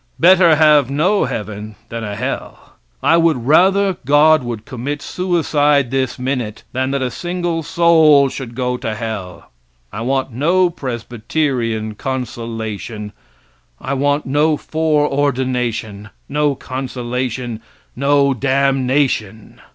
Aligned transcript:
Better 0.19 0.55
have 0.55 0.89
no 0.89 1.25
heaven 1.25 1.75
than 1.89 2.03
a 2.03 2.15
hell. 2.15 2.77
I 3.03 3.17
would 3.17 3.45
rather 3.45 3.97
God 4.03 4.41
would 4.43 4.65
commit 4.65 4.99
suicide 4.99 5.91
this 5.91 6.17
minute 6.17 6.63
than 6.73 6.89
that 6.89 7.03
a 7.03 7.11
single 7.11 7.61
soul 7.61 8.27
should 8.27 8.55
go 8.55 8.77
to 8.77 8.95
hell. 8.95 9.51
I 9.93 10.01
want 10.01 10.31
no 10.31 10.71
Presbyterian 10.71 11.93
consolation, 11.93 13.13
I 13.79 13.93
want 13.93 14.25
no 14.25 14.57
fore 14.57 15.05
ordination, 15.07 16.09
no 16.27 16.55
consolation, 16.55 17.61
no 17.95 18.33
damnation. 18.33 19.61